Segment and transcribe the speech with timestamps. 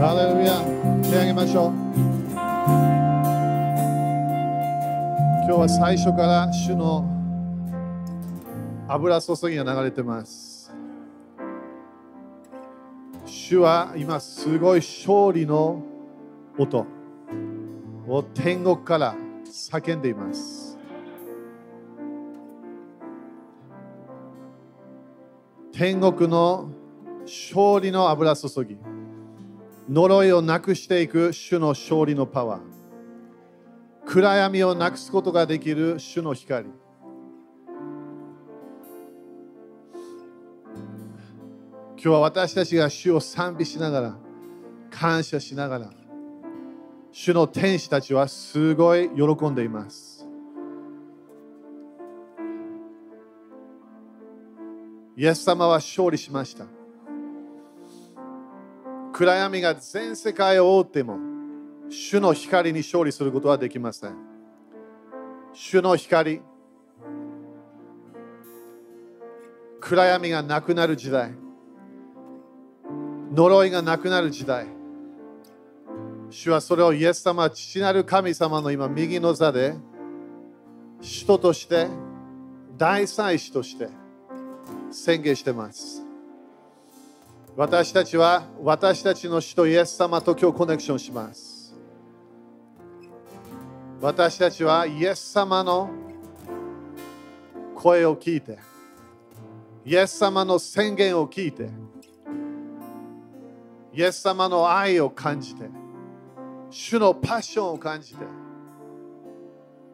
[0.00, 0.62] ハレルヤ
[1.02, 1.72] 手上げましょう
[5.44, 7.04] 今日は最初から主の
[8.88, 10.72] 油注ぎが流れてます
[13.26, 15.82] 主は今すごい勝利の
[16.56, 16.86] 音
[18.08, 19.14] を天国から
[19.44, 20.78] 叫んでいます
[25.72, 26.70] 天国の
[27.24, 28.78] 勝利の油注ぎ
[29.90, 32.60] 呪いをなくしていく主の勝利のパワー。
[34.06, 36.68] 暗闇をなくすことができる主の光。
[41.96, 44.16] 今日は私たちが主を賛美しながら
[44.90, 45.90] 感謝しながら
[47.10, 50.24] 主の天使たちはすごい喜んでいます。
[55.16, 56.79] イエス様は勝利しました。
[59.12, 61.18] 暗闇が全世界を覆っても
[61.88, 64.14] 主の光に勝利することはできません。
[65.52, 66.42] 主の光
[69.80, 71.34] 暗闇がなくなる時代
[73.34, 74.66] 呪いがなくなる時代
[76.28, 79.74] 主はそれをイエス様父なる神様の今右の座で
[81.00, 81.88] 使徒として
[82.76, 83.88] 大祭司として
[84.90, 86.09] 宣言してます。
[87.56, 91.74] 私たちは私たちの主とイエス様と今日コネクションします。
[94.00, 95.90] 私たちはイエス様の
[97.74, 98.58] 声を聞いて
[99.84, 101.68] イエス様の宣言を聞いて
[103.92, 105.68] イエス様の愛を感じて
[106.70, 108.24] 主のパッションを感じて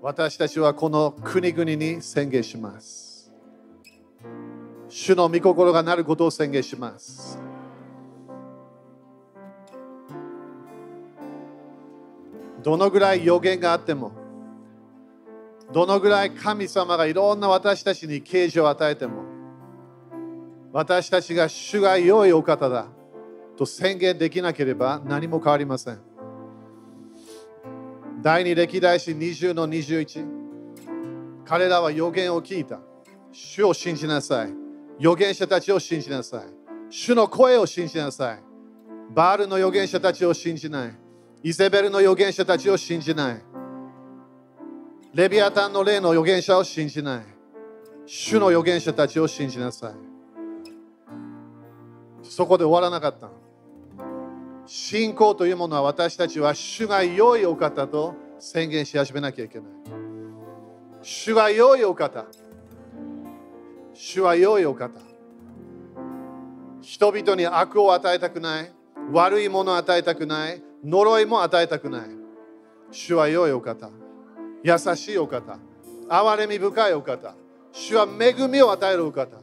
[0.02, 3.32] 私たちはこの国々に宣言します。
[4.88, 7.45] 主の御心がなることを宣言します。
[12.66, 14.10] どのぐらい予言があっても
[15.72, 19.22] どのぐらい神様がいろんな私たちに啓示を与えても
[20.72, 22.88] 私たちが主が良いお方だ
[23.56, 26.00] と宣言できなければ何も変わりません。
[28.20, 30.26] 第二歴代史20の21
[31.44, 32.80] 彼らは予言を聞いた。
[33.30, 34.52] 主を信じなさい。
[34.98, 36.46] 預言者たちを信じなさい。
[36.90, 38.42] 主の声を信じなさい。
[39.14, 41.05] バールの預言者たちを信じない。
[41.46, 43.40] イゼベルの預言者たちを信じない。
[45.14, 47.24] レビアタンの霊の預言者を信じない。
[48.04, 49.94] 主の預言者たちを信じなさい。
[52.24, 53.30] そこで終わらなかった。
[54.66, 59.68] 信仰というものは私たちは主が良いお方と宣言し始めなきゃいけない。
[61.00, 62.24] 主が良いお方
[63.94, 64.98] 主は良いお方
[66.80, 68.72] 人々に悪を与えたくない。
[69.12, 70.65] 悪いものを与えたくない。
[70.86, 72.08] 呪いも与えたくない。
[72.92, 73.90] 主は良いお方。
[74.62, 75.58] 優しいお方。
[76.08, 77.34] 憐れみ深いお方。
[77.72, 79.36] 主は恵みを与えるお方。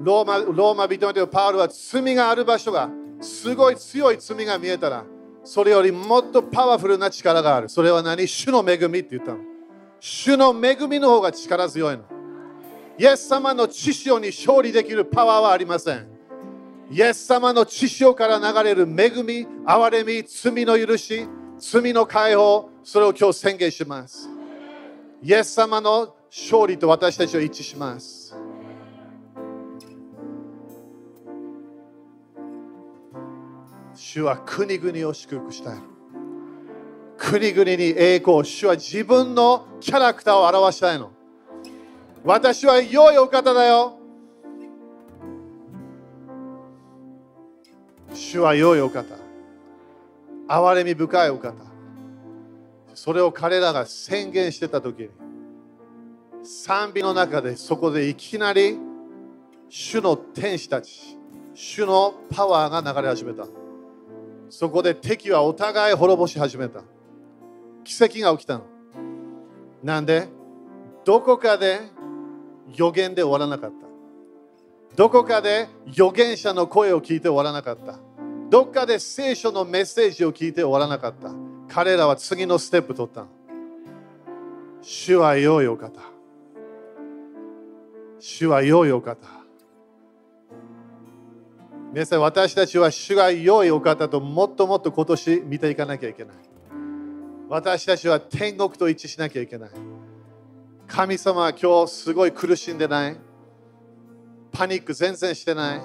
[0.00, 5.04] ローマローマ人々パウルは罪がある場所がすごい強い罪が見えたら
[5.44, 7.68] それよりもっとパワフルな力がある。
[7.68, 8.26] それは何？
[8.26, 9.38] 主の恵みって言ったの。
[10.00, 12.02] 主の恵みの方が力強いの。
[12.98, 16.11] イエス様の血潮に勝利できるパワーはありません。
[16.92, 21.26] イエス様の血潮から流れる恵み、憐れみ、罪の許し、
[21.58, 24.28] 罪の解放、それを今日宣言します。
[25.22, 28.36] イエス様の勝利と私たちは一致します。
[33.94, 35.78] 主は国々を祝福したい。
[37.16, 41.10] 国々に栄光、主は自分のキャラクターを表したいの。
[42.22, 44.01] 私は良いお方だよ。
[48.14, 49.16] 主は良いお方。
[50.48, 51.54] 憐れみ深いお方。
[52.94, 55.08] それを彼らが宣言してた時に、
[56.42, 58.78] 賛美の中でそこでいきなり
[59.68, 61.18] 主の天使たち、
[61.54, 63.46] 主のパワーが流れ始めた。
[64.50, 66.82] そこで敵はお互い滅ぼし始めた。
[67.84, 68.64] 奇跡が起きたの。
[69.82, 70.28] なんで
[71.04, 71.80] どこかで
[72.76, 73.91] 予言で終わらなかった。
[74.94, 77.98] どこかで預言者の声を聞いて終わらなかった。
[78.50, 81.30] どっかで聖書のメッセージを聞いて終わらなかった。
[81.68, 83.28] 彼らは次のステップ取ったの。
[84.82, 86.02] 主は良いお方。
[88.18, 89.16] 主は良いお方。
[91.94, 96.36] 皆さん、私たちは主が良いお方ともっともっと今年見ていかなきゃいけない。
[97.48, 99.70] 私たちは天国と一致しなきゃいけない。
[100.86, 103.16] 神様は今日すごい苦しんでない。
[104.52, 105.80] パニック全然してない。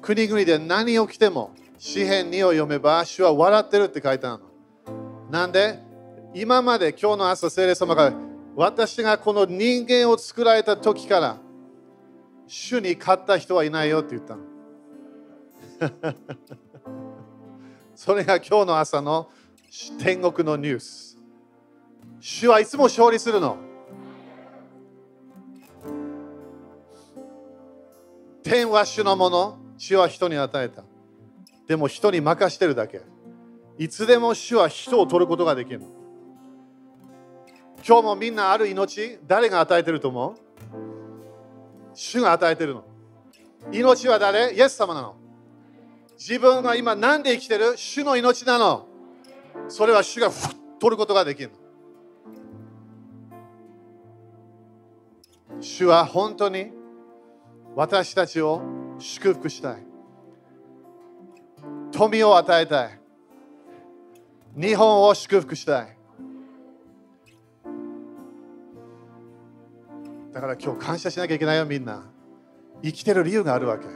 [0.00, 5.30] 国々で何起きても詩篇2を読めば、主は笑ってるって書いてあるの。
[5.30, 5.78] なんで、
[6.34, 8.12] 今まで今日の朝、聖霊様が
[8.56, 11.38] 私がこの人間を作られた時から、
[12.46, 14.42] 主に勝った人はいないよって言ったの。
[17.94, 19.30] それが今日の朝の
[19.98, 21.18] 天国のニュース。
[22.20, 23.56] 主はいつも勝利するの。
[28.44, 30.84] 天は主のもの、主は人に与えた。
[31.66, 33.00] でも人に任してるだけ。
[33.78, 35.80] いつでも主は人を取ることができる。
[37.86, 40.34] 今日もみんなある命、誰が与えてると思う？
[41.94, 42.84] 主が与えてるの。
[43.72, 44.54] 命は誰？
[44.54, 45.16] イエス様なの。
[46.18, 47.76] 自分が今何で生きてる？
[47.76, 48.86] 主の命なの。
[49.68, 50.30] それは主が
[50.78, 51.56] 取ることができるの。
[55.62, 56.72] 主は本当に
[57.76, 58.62] 私たちを
[58.98, 59.86] 祝福したい。
[61.90, 63.00] 富を与えたい。
[64.56, 65.96] 日本を祝福したい。
[70.32, 72.04] だから今日感謝しなきゃいけないよみんな。
[72.82, 73.86] 生きてる理由があるわけ。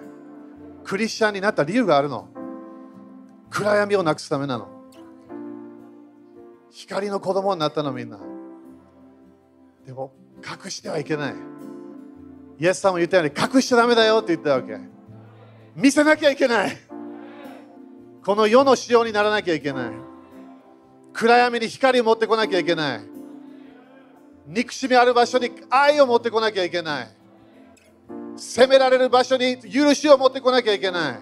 [0.84, 2.28] クリスチャンになった理由があるの。
[3.50, 4.68] 暗闇をなくすためなの。
[6.70, 8.18] 光の子供になったのみんな。
[9.86, 11.34] でも隠してはいけない。
[12.58, 14.78] イエスさんも言ったように隠しちゃだめだよって言ったわけ。
[15.76, 16.76] 見せなきゃいけない。
[18.24, 19.92] この世の仕様にならなきゃいけない。
[21.12, 23.00] 暗闇に光を持ってこなきゃいけない。
[24.48, 27.08] 憎しみある場所に愛を持ってこなきゃいけない。
[28.36, 31.18] 責められる場所に許しを持ってこなきゃいけない。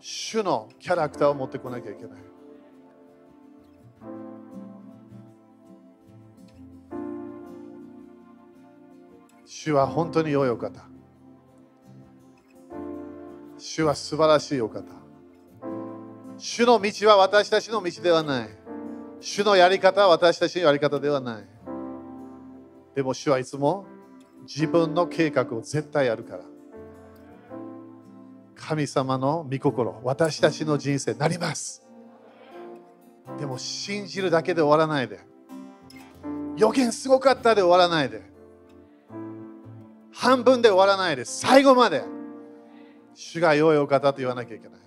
[0.00, 2.27] 主のキャラクターを持ってこなきゃいけない。
[9.60, 10.84] 主は本当に良いお方。
[13.58, 14.84] 主は素晴らしいお方。
[16.36, 18.48] 主の道は私たちの道ではない。
[19.18, 21.44] 主のやり方は私たちのやり方ではない。
[22.94, 23.84] でも主はいつも
[24.42, 26.44] 自分の計画を絶対やるから。
[28.54, 31.84] 神様の御心、私たちの人生になります。
[33.40, 35.18] でも信じるだけで終わらないで。
[36.56, 38.37] 予言すごかったで終わらないで。
[40.18, 41.38] 半分で終わらないです。
[41.38, 42.02] 最後まで。
[43.14, 44.80] 主が良いお方と言わなきゃいけない。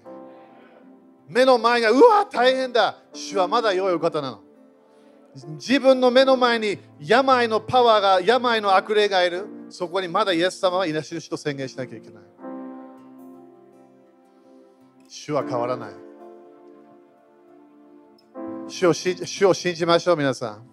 [1.29, 2.97] 目の前がうわ大変だ。
[3.13, 4.41] 主はまだ良いお方なの。
[5.53, 9.47] 自分の目の前に病のパワーが、病の悪霊がいる。
[9.69, 12.23] そこにまだイエス様はいなし主と宣言しなきゃいけない。
[15.07, 15.93] 主は変わらない。
[18.67, 20.67] 主を主を信じましょう、皆さん。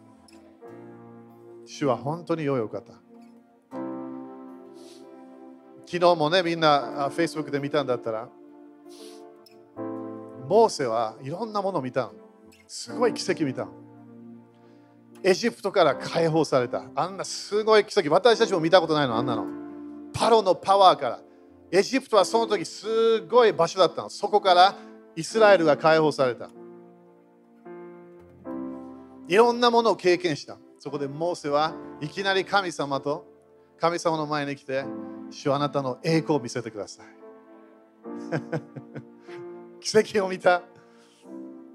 [1.65, 3.08] 主は本当に良いお方。
[5.91, 8.29] 昨日もね、みんな Facebook で見たんだったら、
[10.47, 12.11] モーセはいろんなものを見た
[12.67, 13.67] すごい奇跡見た
[15.23, 16.85] エジプトから解放された。
[16.95, 18.11] あんなすごい奇跡。
[18.13, 19.47] 私たちも見たことないの、あんなの。
[20.13, 21.21] パロのパワーから。
[21.71, 24.11] エジプトはその時すごい場所だったの。
[24.11, 24.77] そこから
[25.17, 26.51] イスラエルが解放された。
[29.27, 30.59] いろんなものを経験した。
[30.79, 33.27] そこでモーセはいきなり神様と
[33.81, 34.85] 神様の前に来て、
[35.31, 37.07] 主あなたの栄光を見せてください。
[39.81, 40.63] 奇跡を見た。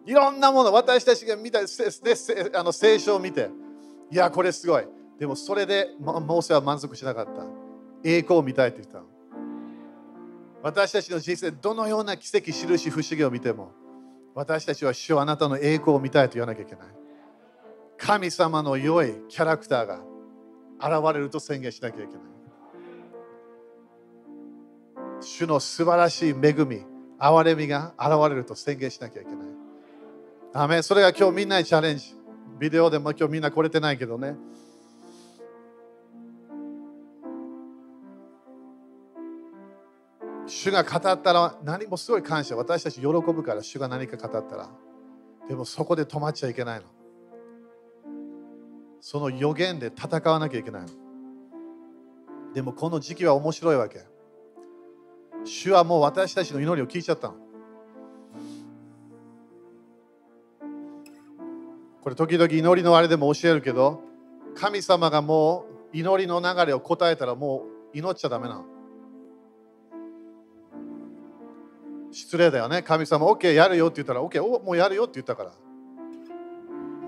[0.05, 3.49] いろんなもの、私たちが見たあの聖書を見て、
[4.11, 4.87] いや、これすごい。
[5.17, 7.45] でもそれでモーセは満足しなかった。
[8.03, 9.01] 栄光を見たいと言った。
[10.61, 13.71] 私たちの人生どのような奇跡、印、不思議を見ても、
[14.35, 16.87] 私たちは主はあなたの栄光を見たいと言わなきゃいけない。
[17.97, 19.99] 神様の良いキャラクターが
[20.79, 22.32] 現れると宣言しなきゃいけない。
[25.23, 26.85] 主の素晴らしい恵み、
[27.19, 29.37] 憐れみが現れると宣言しなきゃいけない。
[30.53, 32.15] アメそれが今日みんなにチャレンジ。
[32.59, 34.35] ビデオでも今日みんな来れてないけどね。
[40.45, 42.55] 主が語ったら何もすごい感謝。
[42.55, 44.69] 私たち喜ぶから主が何か語ったら。
[45.47, 46.85] でもそこで止まっちゃいけないの。
[49.01, 50.87] その予言で戦わなきゃいけないの。
[52.53, 54.12] でもこの時期は面白いわけ。
[55.45, 57.35] 主はもう私たちの祈りを聞いちゃったの。
[62.01, 64.01] これ時々祈りのあれでも教えるけど
[64.55, 68.65] 神様がもう祈りの流れを答えたらもう祈っちゃダメなの。
[72.11, 72.83] 失礼だよね。
[72.83, 75.51] 神様 OK やるよって言ったら OK おもうやるよって言ったから。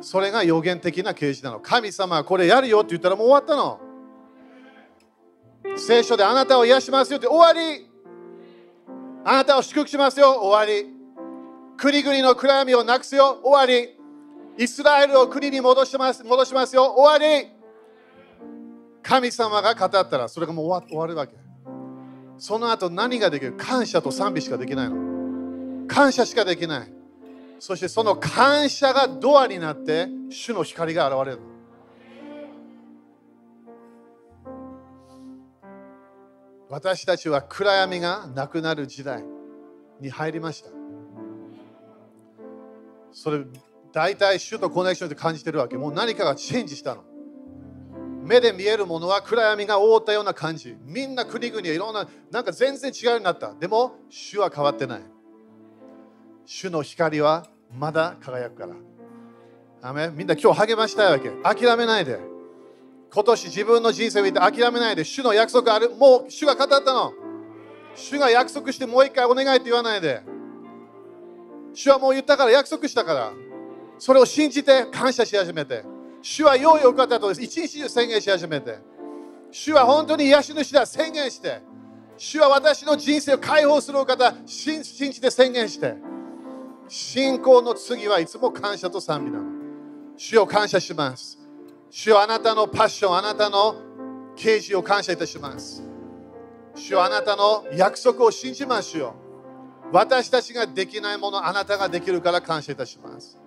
[0.01, 1.59] それが予言的な啓示なの。
[1.59, 3.79] 神様これやるよって言ったらもう終わったの。
[5.77, 7.94] 聖書であなたを癒しますよって終わり。
[9.27, 10.93] あなたを祝福しますよ、終わり。
[11.77, 13.97] 国々の暗闇をなくすよ、終わり。
[14.63, 17.49] イスラエルを国に戻します戻しますよ、終わり。
[19.01, 21.33] 神様が語ったら、それがもう終わ終わるわけ。
[22.37, 23.53] その後何ができる？
[23.53, 25.87] 感謝と賛美しかできないの。
[25.87, 26.93] 感謝しかできない。
[27.57, 31.54] そしてその感謝がドアになって、主の光が現れるの。
[36.69, 39.23] 私たちは暗闇がなくなる時代
[39.99, 40.69] に入りました。
[43.11, 43.45] それ、
[43.93, 45.77] 大体主とコネクションで感じてるわけ。
[45.77, 47.03] もう何かがチェンジしたの。
[48.23, 50.75] 目で見えるものは暗闇が覆ったような感じ。
[50.81, 53.53] みんな国々はいろんな、なんか全然違うようになった。
[53.53, 55.01] でも、主は変わってない。
[56.45, 58.75] 主の光はまだ輝くから。
[59.81, 61.29] アメみんな今日励ましたいわけ。
[61.43, 62.34] 諦めないで。
[63.13, 65.03] 今年自分の人生を見て諦めないで。
[65.03, 65.91] 主の約束ある。
[65.91, 67.13] もう主が語ったの。
[67.95, 70.21] 主が約束してもう一回お願いって言わないで。
[71.73, 73.33] 主はもう言ったから約束したから。
[73.97, 75.83] それを信じて感謝し始めて。
[76.21, 78.79] 主は良いお方とです一日中宣言し始めて。
[79.51, 81.61] 主は本当に癒し主だ宣言して。
[82.17, 85.95] 主は私の人生を解放するお方信じて宣言して。
[86.87, 89.45] 信仰の次はいつも感謝と賛美なの。
[90.17, 91.44] 主を感謝します。
[91.89, 93.75] 主よあなたのパッション、あなたの
[94.35, 95.83] 啓示を感謝いたします。
[96.75, 99.15] 主よあなたの約束を信じますよ。
[99.91, 103.37] 私たちができないもの、あなたができるから感謝いたします。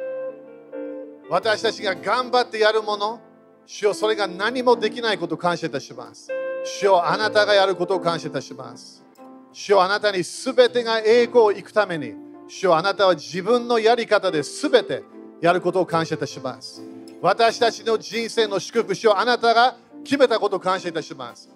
[1.29, 3.21] 私たちが頑張ってやるもの、
[3.67, 6.29] 主よそれが何もできないことを感謝いたします。
[6.65, 9.05] 主よあなたがやることを感謝いたします。
[9.53, 12.15] 主よあなたに全てが栄光を行くために、
[12.47, 15.03] 主よあなたは自分のやり方で全て
[15.43, 16.83] やることを感謝いたします。
[17.21, 21.49] 私たちの人生の祝福主をあなたが決めたことを感謝いたします。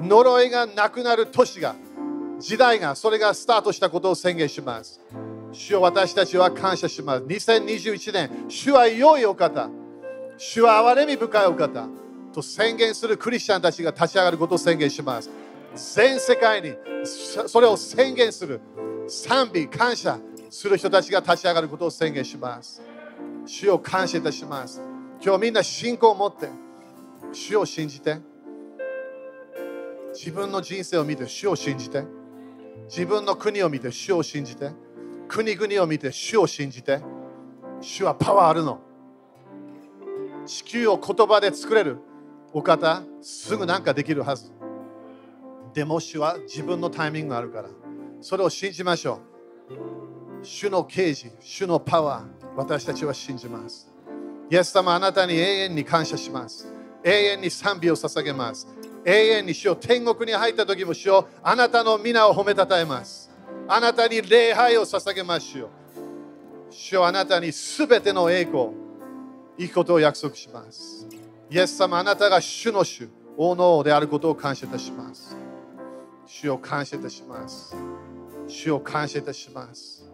[0.00, 1.74] 呪いがなくなる年が、
[2.38, 5.00] 時代が、それがスタートしたことを宣言します。
[5.52, 7.24] 主を私たちは感謝します。
[7.24, 9.68] 2021年、主は良いお方、
[10.38, 11.86] 主は憐れみ深いお方
[12.32, 15.30] と宣言するクリスチャンたちが立ち上がることを宣言します。
[15.74, 16.74] 全世界に
[17.46, 18.60] それを宣言する
[19.06, 20.18] 賛美、感謝、
[20.50, 22.82] する人たちが立ち上がることを宣言します。
[23.46, 24.91] 主を感謝いたします。
[25.24, 26.48] 今日みんな信仰を持って、
[27.32, 28.18] 主を信じて、
[30.12, 32.02] 自分の人生を見て主を信じて、
[32.88, 34.72] 自分の国を見て主を信じて、
[35.28, 37.00] 国々を見て主を信じて、
[37.80, 38.80] 主はパワーあるの。
[40.44, 41.98] 地球を言葉で作れる
[42.52, 44.50] お方、すぐなんかできるはず。
[45.72, 47.68] でも主は自分のタイミングがあるから、
[48.20, 49.20] それを信じましょ
[49.70, 50.44] う。
[50.44, 53.91] 主の啓示、主のパワー、私たちは信じます。
[54.52, 56.68] イエス様、あなたに永遠に感謝します。
[57.02, 58.68] 永遠に賛美を捧げます。
[59.02, 63.30] 永遠に主を天国に入った時も主をあなたの皆を褒めたたえます。
[63.66, 65.66] あなたに礼拝を捧げます主
[66.68, 68.72] 主をあなたにすべての栄光、
[69.56, 71.06] いいことを約束します。
[71.50, 75.34] イエス様、あなたが主の主、王の王であることを感謝いたします。
[76.26, 77.74] 主を感謝いたします。
[78.46, 80.04] 主を感謝いたします。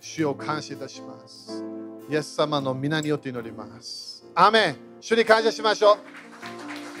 [0.00, 1.77] 主を感謝いたします。
[2.10, 4.24] イエス様の皆によって祈ります。
[4.34, 4.76] アメン。
[4.98, 5.98] 主に感謝しましょう。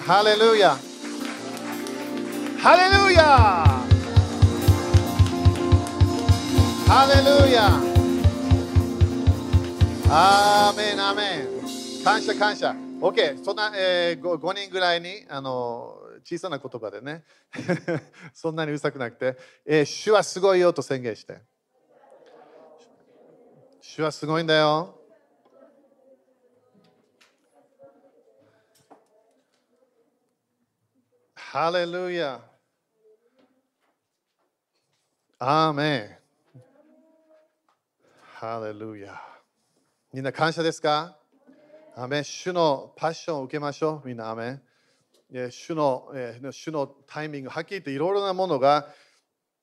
[0.06, 0.76] ハレルヤ。
[2.58, 3.24] ハレルヤ。
[6.86, 7.68] ハレルヤ。
[10.10, 11.00] アーメン。
[11.00, 12.04] アメン。
[12.04, 12.76] 感謝感謝。
[13.00, 17.24] OK そんな、えー、5, 5人ぐらいにあの小さな言葉でね。
[18.34, 21.40] そんなにうるさくなくて、えー、主はすごいよと宣言して。
[23.80, 24.97] 主はすごいんだよ。
[31.50, 32.42] ハレルヤ。
[35.38, 36.60] アーメン。
[38.34, 39.18] ハレルヤ。
[40.12, 41.16] みんな感謝ですか？
[41.96, 44.06] アメン主のパッションを受けましょう。
[44.06, 44.60] みんなアメン。
[45.50, 46.12] 主の
[46.50, 48.88] 主のタイミング、はっきり言っていろいろなものが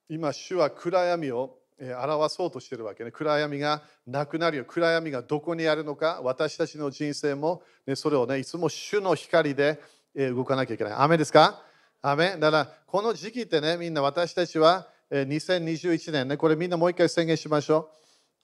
[0.10, 3.12] 今、主は暗闇を表そうとしてるわけね。
[3.12, 4.66] 暗闇がなくなるよ。
[4.66, 9.80] 暗闇がどこにあるのか、私たちの人生も、ね、それをね、いつも主の光で
[10.16, 10.94] 動かなきゃいけない。
[10.94, 11.62] 雨ですか？
[12.08, 17.90] 雨だから、この時期ってね、みんな私たちは2021年ね、これみんなもう一回宣言しましょ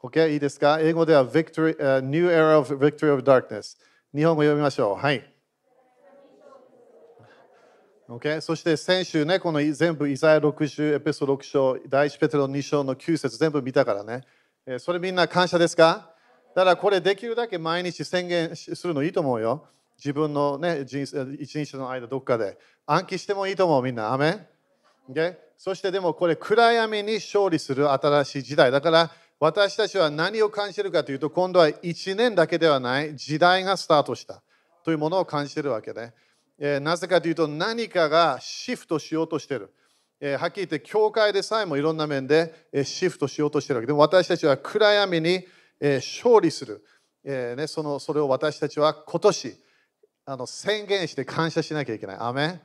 [0.04, 0.08] う。
[0.08, 0.30] OK?
[0.30, 0.80] いいですか？
[0.80, 3.78] 英語では Victory,、uh, New Era of Victory of Darkness。
[4.16, 4.96] 日本語読みましょう。
[4.96, 5.24] はい。
[8.10, 8.42] Okay?
[8.42, 14.22] そして先週ね、この全部イザヤ60、エペソ6章、第1ペテロ2章の9節全部見たからね。
[14.80, 16.10] それみんな感謝ですか？
[16.56, 19.66] だからこれできるだけ毎日宣言するのいいと思うよ。
[20.04, 24.12] 自分のね、人生一日の間どっかで暗記してもいいと思うみんな。
[24.12, 24.48] アメ
[25.10, 25.36] Okay?
[25.58, 28.72] そしてでもこれ暗闇に勝利する新しい時代。
[28.72, 34.42] だから私たちは何を感じているかというと今度は1年だけではない時代がスタートした
[34.84, 36.14] というものを感じているわけね。
[36.58, 39.72] えー、なぜかというと何かがシフトしようとしている。
[40.20, 45.46] えー、はっきり言って教会でさえもいろんな面で、シフトしようとしているわけでも私たちは暗闇に、
[45.80, 46.86] 勝利する、
[47.24, 49.58] えね、そのそれを私たちは今年
[50.26, 52.18] あの宣言して感謝しなきゃいけない。
[52.20, 52.62] アメ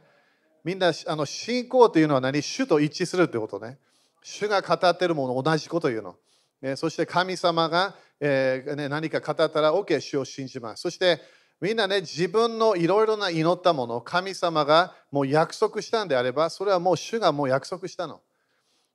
[0.62, 2.42] みんなあの信仰というのは何？
[2.42, 3.78] 主と一致するってことね。
[4.22, 6.16] 主が語っているもの同じこと言うの。
[6.62, 10.82] えそして神様が、えー、ね、何か語ったら OK、主を信じます。
[10.82, 11.20] そして
[11.60, 18.20] みんなね、自分のいろいろな祈ったもの、神様がもう約束したんであれば、それはもう主がもう約束したの。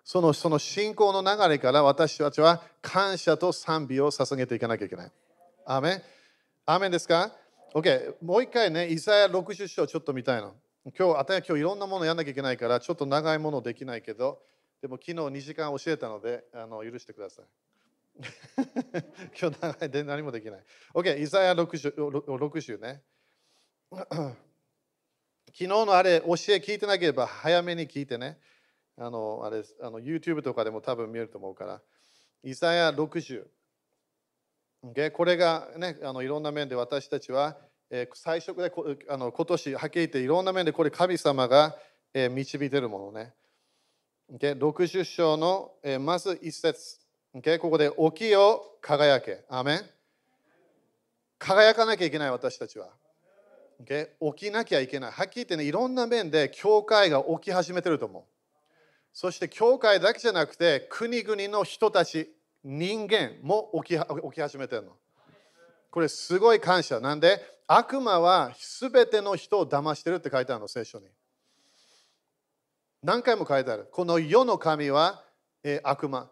[0.03, 5.11] そのその信仰の流れから私たちは感謝と賛美を捧げていかなきゃいけない。
[5.65, 6.01] アメン
[6.65, 7.31] アメンですか？
[7.73, 10.55] ?OK、もう一回ね、イザヤ60章ちょっと見たいの。
[10.97, 14.41] 今日、あた今日いろんなものやんなきゃいけないから、ちょっと長いものできないけど、
[14.81, 17.45] でも昨日2時間教えたので、あの許してください。
[19.39, 20.63] 今日長いで何もできない。
[20.93, 23.03] OK、イザヤ 60, 60ね。
[23.93, 24.35] 昨
[25.53, 28.39] 日のあれ、教え聞いてなければ早めに聞いてね。
[28.97, 31.81] あの、あれ、あの YouTube とかでも多分見えると思うから。
[32.43, 33.45] イザヤ60。
[35.13, 37.55] これがね、あのいろんな面で私たちは、
[37.91, 38.71] え、最初で
[39.09, 41.75] あの今年はっきり言っていろんな面でこれ神様が、
[42.13, 43.33] え、導いてるものね。
[44.33, 44.57] Okay?
[44.57, 46.99] 60章の、え、まず一節。
[47.59, 49.45] ここで起きよ輝け。
[49.49, 49.81] アメン
[51.37, 52.89] 輝かなきゃいけない私たちは。
[53.85, 55.11] 起きなきゃいけない。
[55.11, 58.23] はっきり言ってね、いろんな面で教会が起き始めてると思う。
[59.13, 62.31] そして教会だけじゃなくて国々の人たち、
[62.63, 64.91] 人間も起き起き始めてるの。
[65.89, 66.99] これすごい感謝。
[66.99, 71.07] なんで悪魔は全ての人を騙してるって書いてあるの、聖書に。
[73.03, 73.87] 何回も書いてある。
[73.91, 75.23] この世の神は、
[75.63, 76.29] えー、悪魔。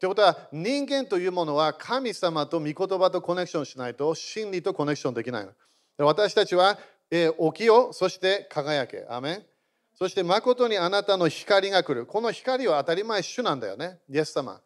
[0.00, 5.52] ということは人間というものは神様と御言葉とコネクションしないと真理とコネクションできないの。
[5.98, 6.78] 私たちは、
[7.10, 9.06] えー、起きよ、そして輝け。
[9.08, 9.42] アメン
[9.94, 12.06] そして誠にあなたの光が来る。
[12.06, 14.00] この光は当たり前主なんだよね。
[14.08, 14.60] イエス様。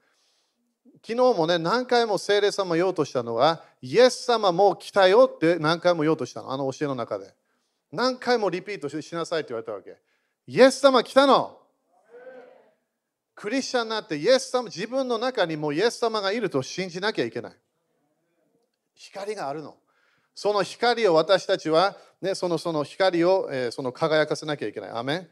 [1.03, 6.53] 昨日もね、何回も聖霊様言おうとしたのは、イエス様もう来たよって何回も言おうとしたの。
[6.53, 7.35] あの教えの中で。
[7.93, 9.97] 何回もリピートしなさいって言われたわけ。
[10.47, 11.59] イエス様来たの。
[13.35, 17.53] クリスチャンになってイエス様、自分の中にもイエス様がいると信じなきゃいけない。
[18.95, 19.77] 光があるの。
[20.35, 24.91] その光を私たちは、ね、そのその光を、えー、その輝かせなきゃいけない。
[24.91, 25.29] アメ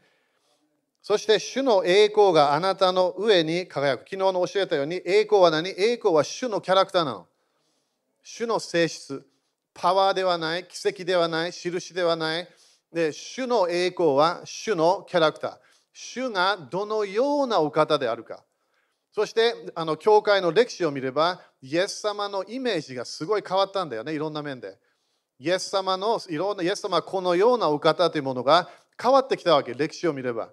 [1.07, 4.09] そして主の栄光があなたの上に輝く。
[4.09, 5.69] 昨日の教えたように、栄光は何？
[5.69, 7.27] 栄光は主のキャラクターなの。
[8.23, 9.23] 主の性質。
[9.75, 12.47] パワーではない、奇跡ではない、印ではない。
[12.91, 15.57] で主の栄光は主のキャラクター。
[15.93, 18.43] 主がどのようなお方であるか。
[19.11, 24.75] そしてあの教会の歴史を見れば、イエス様のイメージがすごい変わったんだよね、いろんな面で。
[25.37, 30.49] イエス様のいろんな、イエス様はこのようなお方というものが変わってきたわけ、歴史を見れば。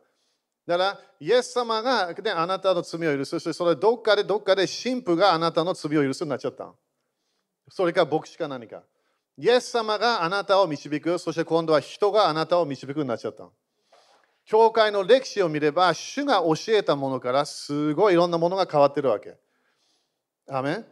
[0.67, 3.31] だから、イエス様が、ね、あなたの罪を許す。
[3.31, 6.73] そしてそれどっかでどっかで神父があなたの罪を許すになっちゃった。
[7.69, 8.83] それか牧師か何か。
[9.37, 11.19] イエス様があなたを導く。
[11.19, 13.49] そして今度は人があなたを導くになっちゃった。
[14.45, 19.37] 教会の歴史を見れば、主が教えたものからすごいいろんなものが変わってるわけ。
[20.49, 20.87] アメン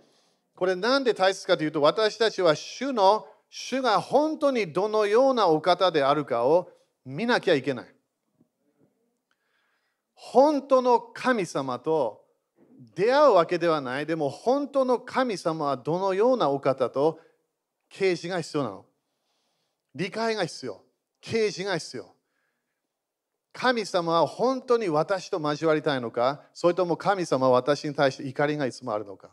[0.55, 6.71] これなんで大切かというと、私たちは主の、主が本当にどのようなお方であるかを
[7.05, 7.95] 見なきゃいけない。
[10.23, 12.21] 本当の神様と
[12.95, 14.07] 出会うわけではない。
[14.07, 17.19] でも本当の神様はどのようなお方と
[17.89, 18.85] 啓示が必要なの？
[19.95, 20.83] 理解が必要。
[21.23, 22.15] 啓示が必要。
[23.53, 29.31] 神様は本当に私と交わりたいのか、それとも神様は私に対して怒りがいつもあるのか？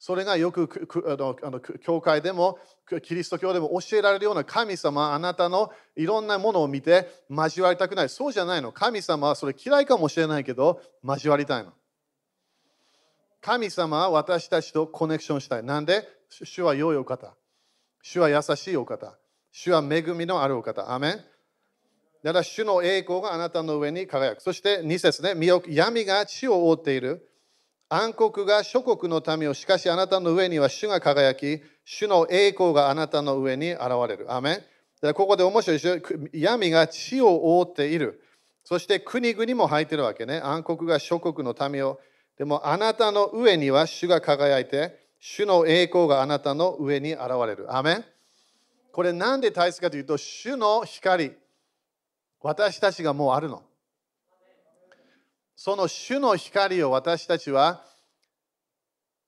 [0.00, 2.58] それがよくあのあの教会でも、
[3.02, 8.08] キリスト教でも教えられるような神様あなたのいろんなものを見て交わりたくない。
[8.08, 8.72] そうじゃないの。
[8.72, 11.74] 神様はそれ嫌いかもしれないけど、交わりたいの。
[13.42, 15.62] 神様は私たちとコネクションしたい。
[15.62, 16.08] なんで？
[16.30, 17.34] 主は良いお方。
[18.00, 19.18] 主は優しいお方。
[19.52, 20.90] 主は恵みのあるお方。
[20.90, 21.12] アメン
[22.22, 24.40] だから主の栄光があなたの上に輝く。
[24.40, 25.34] そして2節ね、
[25.68, 27.26] 闇が地を覆っている。
[27.92, 34.32] 暗黒が諸国の民を、しかしあなたの上には主が輝き、主の栄光があなたの上に現れる。
[34.32, 34.52] アメ
[35.02, 35.98] ンここで面白いでしょ？
[36.32, 38.22] 闇が地を覆っている。
[38.62, 40.38] そして国々も入ってるわけね。
[40.38, 41.98] 暗黒が諸国の民を。
[42.38, 47.74] でもあなたの上には主が輝いて、主の栄光があなたの上に現れる。
[47.74, 48.04] アメン
[48.92, 51.32] これなんで大切かというと、主の光。
[52.40, 53.62] 私たちがもうあるの。
[55.62, 57.84] その主の光を私たちは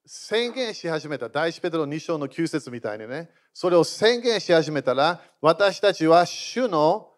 [0.06, 1.28] 宣言し始めた。
[1.28, 3.28] 第一ペテロ2章の9節みたいにね。
[3.52, 7.10] それを宣言し始めたら、私たちは主の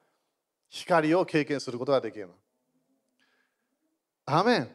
[0.68, 2.28] 光を経験することができる。
[4.26, 4.68] アメン。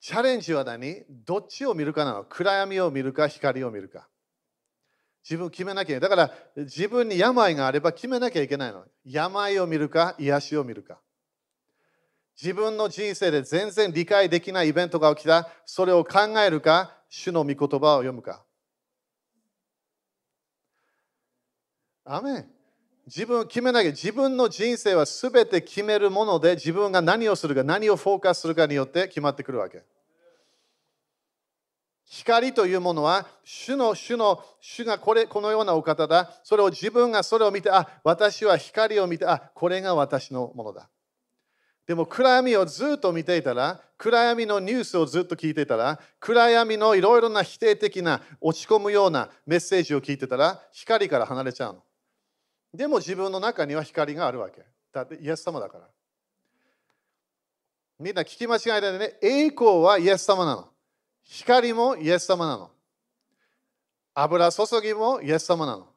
[0.00, 1.04] チャレンジは何？
[1.08, 2.24] どっちを見るかなの？
[2.24, 4.08] 暗闇を見るか光を見るか。
[5.22, 6.16] 自分決めなきゃいけない。
[6.16, 8.84] だから自分に病があれば決めなきゃいけないの。
[9.04, 10.98] 病を見るか癒しを見るか。
[12.40, 15.48] 自分の人生で全然理解できないイベントが起きた。
[15.66, 18.44] それを考えるか、主の御言葉を読むか。
[22.04, 22.46] アメ
[23.06, 29.82] 自分を決めなきゃ自分の人生は全て決めるもので自分が何をするか何をフォーカスするかによって決まってくるわけ。
[32.04, 36.30] 光というものは主の主の主がこれこのようなお方だ。
[36.44, 40.88] それを自分がそれを見て、あ、私は光を見て、あ、これが私のものだ。
[41.88, 51.82] でも暗闇をずっと見ていたら、暗闇のニュースをずっと聞いていたら、暗闇のいろいろな否定的な落ち込むようなメッセージを聞いてたら、光から離れちゃうの。
[52.74, 54.66] でも自分の中には光があるわけ。
[54.92, 55.88] だってイエス様だから。
[57.98, 60.68] みんな聞き間違いでね、栄光はイエス様なの。
[61.22, 62.70] 光もイエス様なの。
[64.12, 65.88] 油注ぎもイエス様なの。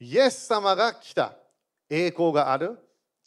[0.00, 1.36] イエス様が来た。
[1.88, 2.76] 栄光がある。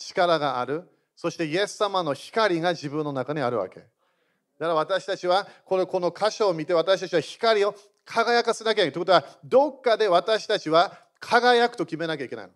[0.07, 0.89] 力がある。
[1.15, 3.79] そしてイエス様の光が自分の中にあるわけ。
[3.79, 8.91] だから私たちはこのこの箇所を見て私たちは光を輝かせなきゃいけない。
[8.91, 12.51] ということはどっかで私たちは輝くと決めなきゃいけないの。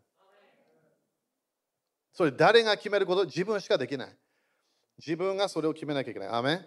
[2.13, 3.25] それ誰が決めること？
[3.25, 4.09] 自分しかできない。
[4.97, 6.29] 自分がそれを決めなきゃいけない。
[6.29, 6.65] アメン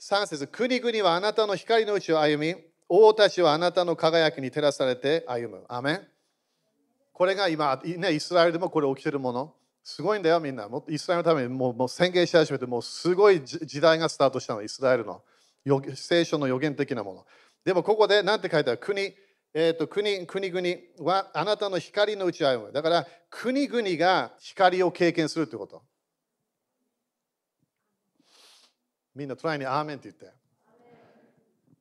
[0.00, 5.64] 3節国々はあなたの光のうちを歩み、王たちはあなたの輝きに照らされて歩む。
[5.68, 6.08] アメン
[7.18, 9.52] これが今、ね、イスラエルでもこれ起きてるもの。
[9.82, 10.68] すごいんだよ、みんな。
[10.68, 15.24] もイスラエルのためにもうもう宣言し始めて、もうすごい時代がスタートしたの、イスラエルの。
[15.96, 17.26] 聖書の予言的なもの。
[17.64, 18.78] でもここで何て書いてある？
[18.78, 19.12] 国、
[19.52, 22.72] えーと、国国々はあなたの光のうち歩む。
[22.72, 25.82] だから国々が光を経験するということ。
[29.16, 30.32] みんなトライにアーメンって言って。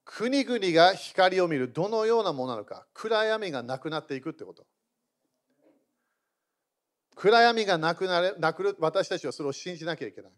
[0.03, 1.71] 国々が光を見る。
[1.71, 2.87] どのようなものなのか。
[2.93, 4.65] 暗闇がなくなっていくってこと。
[7.17, 10.31] 暗闇がなくなるなくる私たちはそれを信じなきゃいけない。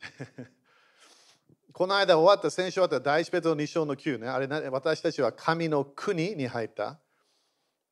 [1.72, 4.28] この間終わった、先週終わった第一ペトロ2章の9ね。
[4.28, 7.00] あれ、私たちは神の国に入った。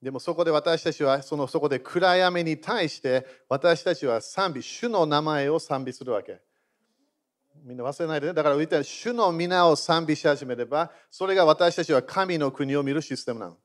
[0.02, 6.42] でもそこで私たちはそのそこで暗闇に対して私たちは賛美、主の名前を賛美するわけ。
[7.64, 8.34] みんな忘れないでね。
[8.34, 13.56] だから言ったら主の皆を賛美し始めれば、それが私たちは神の国を見るシステムなの。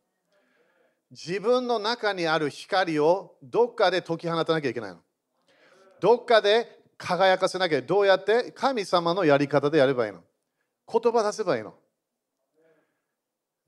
[1.12, 5.00] 自分の中にある光をどっかで解き放たなきゃいけないの。
[6.00, 10.22] どっかで輝かせなきゃどうやって神様のやり方でやればいいの。
[10.92, 11.74] 言葉出せばいいの。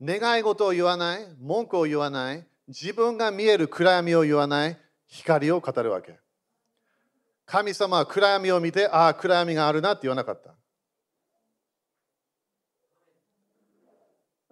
[0.02, 1.26] 願い事を言わない。
[1.38, 2.46] 文句を言わない。
[2.66, 4.78] 自分が見える暗闇を言わない。
[5.06, 6.18] 光を語るわけ。
[7.44, 10.54] 神様は暗闇を見てああ暗闇があるなって言わなかった。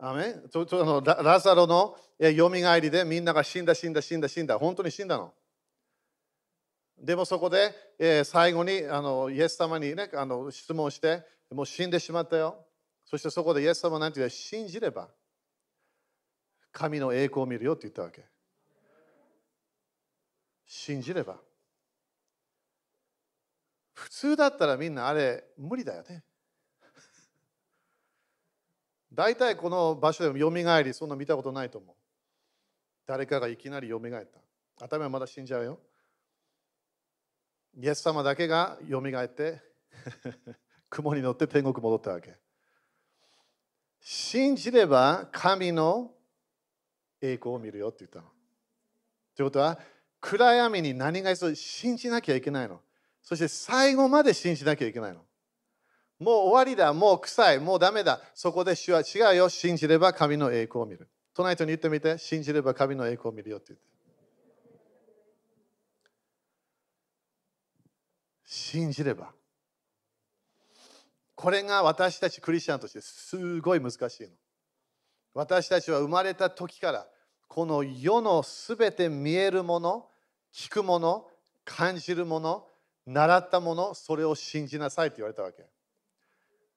[0.04, 1.96] アメちょちょのラザロの
[2.30, 5.32] よみがえりでみんなが死んだ死んだ死んだ死んだ本当に死んだの？
[7.02, 12.64] でもそこで、えー、最後にあのイエス様に、ね、あの質問して、もう死んでしまったよ。
[13.04, 15.08] そしてそこでイエス様なんて言う信じれば、
[16.70, 18.24] 神の栄光を見るよって言ったわけ。
[20.64, 21.36] 信じれば。
[23.94, 26.22] 普通だったらみんなあれ無理だよね。
[29.12, 31.96] 大体この場所でもよみがえり、そんな見たことないと思う。
[33.06, 34.40] 誰かがいきなりよみがえった。
[34.84, 35.78] 頭はまだ死んじゃうよ。
[37.74, 39.60] イエス様だけがよみがえって
[40.90, 42.36] 雲に乗って天国戻ったわけ。
[44.00, 46.14] 信じれば神の
[47.20, 48.28] 栄光を見るよって言ったの。
[49.34, 49.78] ということは
[50.20, 52.80] 暗闇に何が必要信じなきゃいけないの。
[53.22, 55.24] そして最後まで信じなきゃいけないの。
[56.18, 58.20] もう終わりだ、もう臭い、もうダメだ。
[58.34, 59.48] そこで主は違うよ。
[59.48, 61.08] 信じれば神の栄光を見る。
[61.34, 63.92] 隣人に言ってみて、信じれば神の栄光を見るよって言って。
[68.44, 69.32] 信じれば。
[71.34, 74.28] これが私たちクリスチャンとしてすごい難しいの。
[75.34, 77.06] 私たちは生まれた時から
[77.48, 80.08] この世のすべて見えるもの、
[80.52, 81.26] 聞くもの、
[81.64, 82.66] 感じるもの、
[83.06, 85.66] 習ったもの、それを信じなさいって言われたわけ。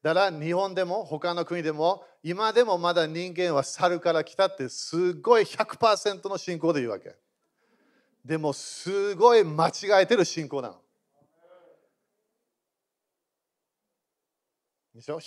[0.05, 7.15] だから日本でも他の国でも今でもまだ人間は猿から来たってすごい100%の信仰で言うわけ。
[8.23, 10.75] でもすごい間違えてる信仰なの。
[14.93, 15.19] でしょ？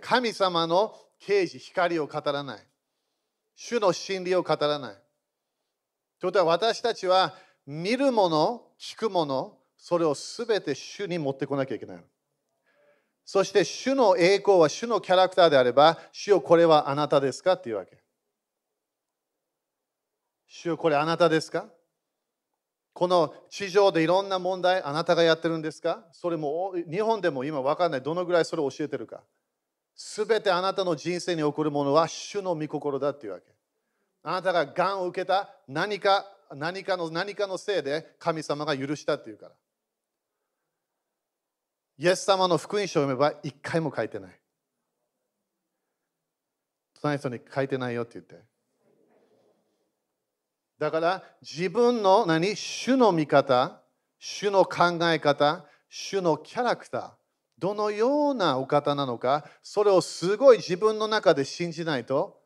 [0.00, 2.66] 神様の啓示、光を語らない。
[3.56, 4.94] 主の真理を語らない。
[6.20, 7.34] ということは私たちは
[7.66, 12.04] 見るもの、聞くもの、それをすべて主に持ってこなきゃいけないの。
[13.24, 17.54] そして主の栄光は主のキャラクターであれば、主よこれはあなたですか？
[17.54, 17.98] っていうわけ。
[20.46, 21.66] 主よこれあなたですか？
[22.92, 26.04] この地上でいろんな問題、あなたがやってるんですか？
[26.12, 28.02] それも日本でも今わかんない。
[28.02, 29.22] どのぐらいそれを教えてるか。
[29.94, 33.46] すべてあなたの人生に起こるものは主の御心だっていうわけ。
[34.24, 39.52] あなたががんを受けた何か何かの何かのせいで神様が許したっていうから。
[41.98, 44.40] イエス様の福音書を読めば一回も書いてない。
[47.00, 48.44] 隣の人に書いてないよって言って。
[50.78, 53.80] だから自分の何主の見方、
[54.18, 57.10] 主の考え方、主のキャラクター、
[57.58, 62.40] どのようなお方なのか、それをすごい自分の中で信じないと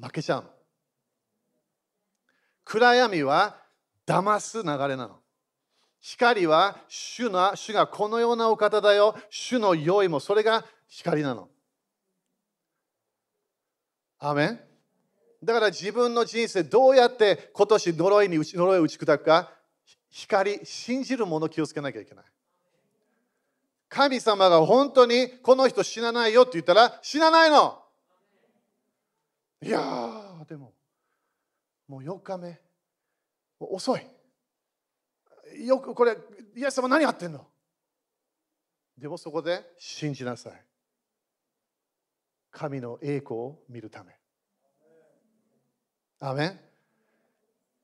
[0.00, 0.44] 負けちゃう。
[2.64, 3.60] 暗闇は
[4.06, 5.19] 騙す流れなの。
[6.00, 9.14] 光は主の主がこのようなお方だよ。
[9.28, 11.48] 主の良いもそれが光なの。
[14.18, 14.60] アメン
[15.42, 19.52] だから自分の人生どうやって今年呪いに呪いを打ち砕くか
[20.10, 22.24] 光、信じるもの気をつけなきゃいけない。
[23.88, 27.82] 神様が本当にこの人死なないよって言ったら死なないの。
[29.62, 30.72] いやー、でも、
[31.86, 32.58] もう4日目、
[33.58, 34.06] 遅い。
[35.64, 36.16] よくこれ、
[36.56, 37.46] イエス様何やってんの？
[38.98, 40.52] でもそこで信じなさい。
[42.50, 44.12] 神の栄光を見るため。
[46.20, 46.60] アメン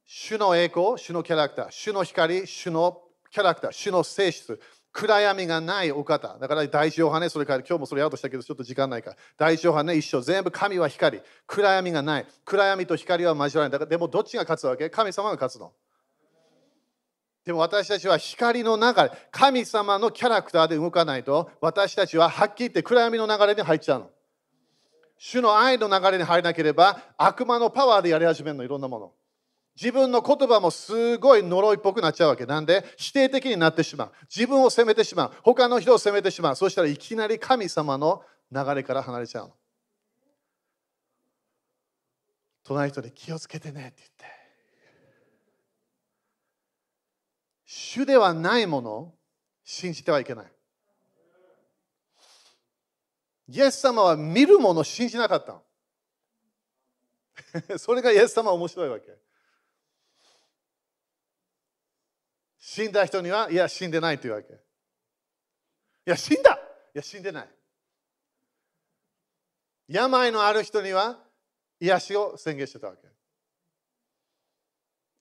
[0.05, 4.61] 主の栄光、主のキャラクター、主の光、主のキャラクター、主の性質、
[4.93, 6.39] 暗闇がないお方。
[6.39, 9.17] だから第一ヨハネ、それから今日もそれやろうとしたけど、ちょっと時間ないから。
[9.37, 11.21] 第一ヨハネ一緒、全部神は光。
[11.47, 12.27] 暗闇がない。
[12.45, 13.71] 暗闇と光は交わらない。
[13.71, 14.91] だからでもどっちが勝つわけ？
[14.91, 15.73] 神様が勝つの。
[17.47, 24.11] でも私たちは光の流れ、神様のキャラクターで動かないと、私たちははっきり言って暗闇の流れに入っちゃうの。
[25.17, 29.13] 主の愛の流れに入らなければ、悪魔のパワーでやり始めるの、いろんなもの。
[29.81, 32.47] 自分の言葉もすごい呪いっぽくなっちゃうわけ。
[32.47, 34.13] なんで、否定的になってしまう。
[34.23, 35.33] 自分を責めてしまう。
[35.45, 36.57] 他の人を責めてしまう。
[36.57, 39.55] そしたらいきなり神様の流れから離れちゃうの。
[42.65, 44.36] 隣人で気をつけてねって言って。
[47.67, 49.19] 主ではないものを
[49.65, 50.53] 信じてはいけない。
[53.49, 55.61] イエス様は見るものを信じなかった。
[57.79, 59.19] それがイエス様は面白いわけ。
[62.59, 64.53] 死んだ人には、いや、死んでないというわけ。
[64.53, 64.57] い
[66.05, 66.59] や、死んだい
[66.95, 67.49] や、死んでない。
[69.89, 71.23] 病のある人には、
[71.79, 73.09] 癒しを宣言してたわけ。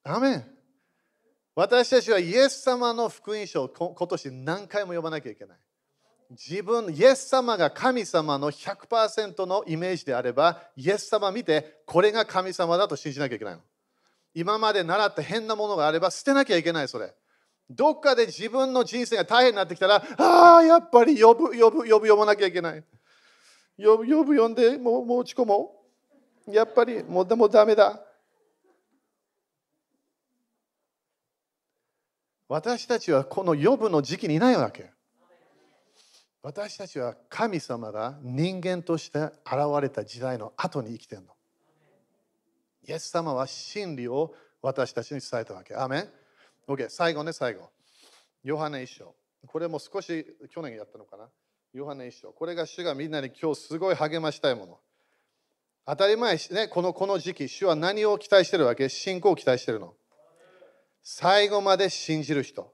[0.03, 0.54] アメン。
[1.55, 5.57] 私たちはイエス様の福音書を今年何回も読まなきゃいけない。
[6.31, 13.61] 自分、イエス様が神様の100%のイメージであれば、イエス様見て、これが神様だと信じなきゃいけないの。
[14.33, 17.13] 今まで習った変なものがあれば捨てなきゃいけない、それ。
[17.69, 22.83] どっかで自分の人生が大変になってきたら、ああ、やっぱり呼ぶ、呼ぶ、呼ぶ、読まなきゃいけない。
[23.77, 25.71] 呼ぶ、呼ぶ、読んで、もう、もう落ち込も
[26.47, 26.53] う。
[26.53, 28.01] やっぱり、もう、でもダメだ。
[32.47, 34.91] 私たちはこの呼ぶの時期にいないわけ。
[36.43, 39.33] 私たちは神様が人間として現
[39.81, 41.29] れた時代の後に生きてるの。
[42.87, 45.75] イエス様は真理を私たちに伝えたわけ。
[45.75, 46.09] アメン
[46.67, 47.71] ?OK、最後ね、最後。
[48.43, 49.15] ヨハネ一章。
[49.47, 51.29] これも少し去年やったのかな
[51.73, 52.31] ヨハネ一章。
[52.31, 54.79] これが主がみんなに今日すごい励ましたいもの。
[55.87, 58.87] 当たり前ね、このこの時期、主は何を期待してるわけ？
[58.87, 59.95] 信仰を期待してるの。
[61.07, 62.73] 最後まで信じる人。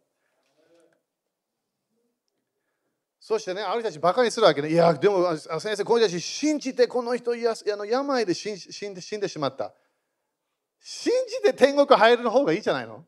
[3.20, 4.72] そしてね、ある人たちバカにするわけね。
[4.72, 9.74] いや、でも先生、この人たち信じてこの人いやあの病で死んで死んでしまった。
[10.80, 13.06] 信じて天国入るの方がいいじゃないの？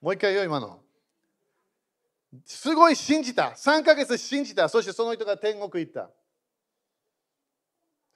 [0.00, 0.80] もう一回言う今の。
[2.44, 3.54] すごい信じた。
[3.56, 4.68] 3ヶ月信じた。
[4.68, 6.10] そしてその人が天国行った。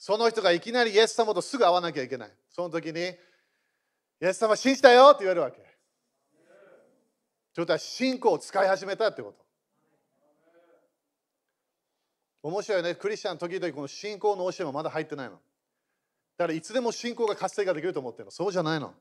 [0.02, 2.30] その人がいきなりイエス様とすぐ会わなきゃいけない。
[2.50, 3.14] その時に、イ
[4.20, 5.58] エス様信じたよって言われるわけ。
[5.58, 9.46] ということは信仰を使い始めたってこと。
[12.42, 12.96] 面白いね。
[12.96, 15.34] クリスチャン時々この信仰の教えもまだ入ってないの。
[16.36, 18.32] だからいつでも信仰が活性化できると思ってるの。
[18.32, 18.92] そうじゃないの。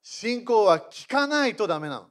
[0.00, 2.10] 信仰は聞かないとダメなの。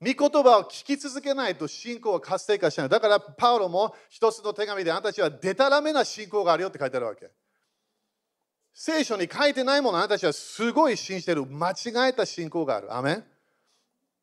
[0.00, 2.88] 御言葉を聞き続けないと信仰は活性化しない。
[2.88, 7.30] だからパウロも一つの手紙であなたたちはデタラメな信仰があるよって書いてあるわけ。
[8.74, 12.94] 聖書に書いてないものあなたたちはすごい信じてる間違えた信仰がある。
[12.94, 13.24] アメン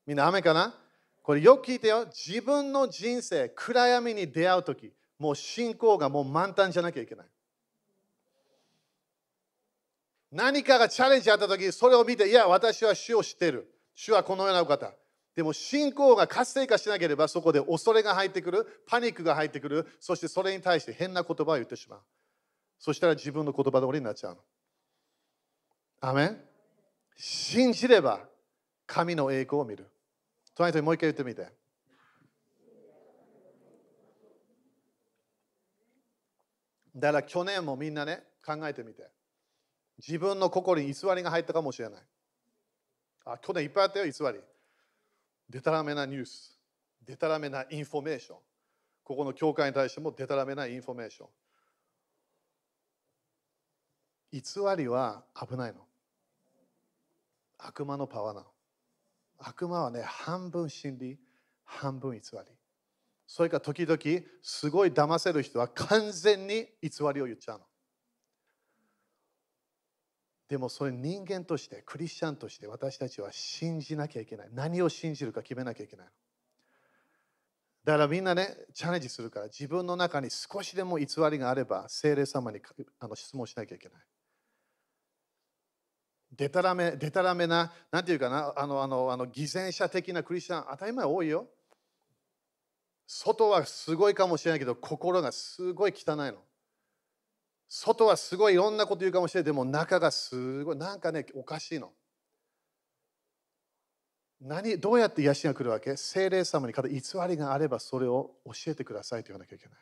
[0.05, 0.75] みんなアメかな？
[1.23, 2.05] これよく聞いてよ。
[2.05, 7.25] 自分の人生、暗闇に出会うとき、もう信仰がもう満タンじゃなきゃいけない。
[10.31, 13.73] 何かがチャレンジあったとき、それを見て、いや、私は主を知っている。
[13.95, 14.91] 主はこのようなお方。
[15.35, 22.01] でも信仰が活性化しなければ、そこで恐れが入ってくる、パニックが入ってくる、そしてそれに対して変な言葉を言ってしまう。
[22.77, 24.41] そしたら自分の言葉通りになっちゃうの。
[26.01, 26.39] アメン？
[27.15, 28.19] 信じれば
[28.85, 29.87] 神の栄光を見る。
[30.53, 31.47] 隣にもう一回言ってみて。
[36.95, 39.09] だから去年もみんなね、考えてみて。
[39.97, 42.01] 自分の心に偽りが入ったかもしれない。
[43.25, 44.39] あ、去年いっぱいあったよ、偽り。
[45.53, 46.59] でたらめなニュース。
[47.05, 48.37] でたらめなインフォメーション。
[49.03, 51.29] ここの教会に対してもでたらめなインフォメーション。
[54.31, 54.41] 偽
[54.81, 55.85] りは危ないの。
[57.59, 58.47] 悪魔のパワーなの。
[59.37, 61.19] 悪魔はね、半分真理、
[61.63, 62.39] 半分偽り。
[63.27, 67.65] それから時々、すごい騙せる人は完全に偽りを言っちゃうの。
[70.49, 74.49] でもそれ人間としてクリスチャンとして私たちは信じなきゃいけない。
[74.53, 76.07] 何を信じるか決めなきゃいけない
[77.85, 82.61] だからみんなねチャレンジするから自分の中に少しでも偽りがあれば精霊様に
[82.99, 84.01] あの質問しなきゃいけない。
[86.35, 88.53] でたらめでたらめななんていうかな？
[88.55, 91.47] あのあのあの偽善者的なクリスチャン当たり前多いよ。
[93.05, 96.35] 外はすごいかもしれないけど心がすごい汚いの。
[97.67, 99.45] 外はすごいいろんなこと言うかもしれない。
[99.45, 101.91] でも中がすごい、なんかね、おかしいの。
[104.41, 105.95] 何どうやって癒しが来るわけ？
[105.95, 109.77] 精霊様に偽りがあればそれを教えてくださいと言わなきゃいけない。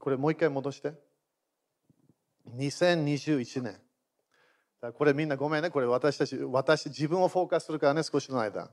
[0.00, 0.92] これもう一回戻して。
[2.56, 3.80] 2021年。
[4.94, 5.70] これみんなごめんね。
[5.70, 8.70] これ私たち、私、自分をフォーカスするからね、少しの間。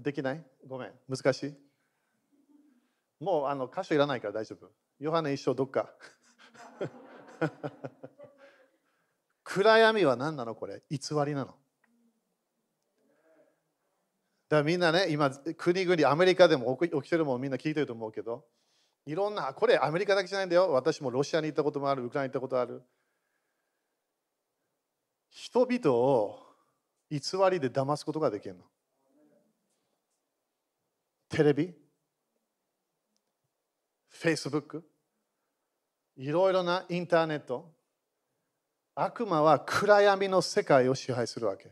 [0.00, 0.44] できない？
[0.68, 0.92] ごめん。
[1.08, 1.54] 難しい？
[3.22, 4.70] もうあの箇所いらないから大丈夫。
[4.98, 5.94] ヨハネ一生どっか。
[9.44, 10.82] 暗闇は何なのこれ？
[10.90, 11.46] 偽りなの。
[11.46, 11.56] だか
[14.50, 18.44] らみんなね、今、国々、アメリカでも起きてるもんみんな聞いてると思うけど、
[19.06, 20.72] いろんな、これアメリカだけじゃないんだよ。
[20.72, 22.82] 私もロシアに行ったこともある、ウクライナに行ったことある。
[25.30, 26.38] 人々を
[27.10, 27.18] 偽
[27.50, 28.64] りで騙すことができるの。
[31.28, 31.81] テレビ？
[34.12, 34.82] Facebook
[36.16, 37.70] いろいろなインターネット
[38.94, 41.70] 悪魔は暗闇の世界を支配するわけ。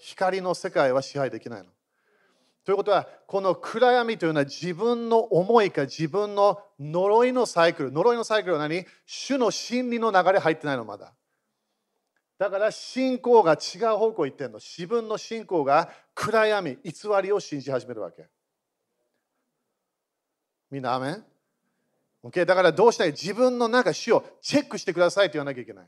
[0.00, 1.66] 光の世界は支配できないの。
[2.64, 7.92] ということはこの暗闇というのは自分の思いか自分の呪いのサイクル。
[7.92, 8.84] 呪いのサイクルは何？
[9.06, 11.14] 主の真理の流れ入ってないのまだ。
[12.38, 14.58] だから信仰が違う方向行ってんの。
[14.58, 18.26] 自分の信仰が暗闇偽りを信じ始めるわけ。
[20.70, 21.24] みんなアメン？
[22.22, 22.44] Okay?
[22.44, 25.86] だからどうしたい自分の中、死をチェックしてくださいと言わなきゃいけない。